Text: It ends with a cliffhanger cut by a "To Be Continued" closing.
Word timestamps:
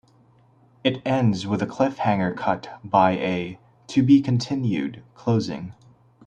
It 0.83 0.99
ends 1.05 1.45
with 1.45 1.61
a 1.61 1.67
cliffhanger 1.67 2.35
cut 2.35 2.81
by 2.83 3.11
a 3.17 3.59
"To 3.89 4.01
Be 4.01 4.19
Continued" 4.19 5.03
closing. 5.13 5.75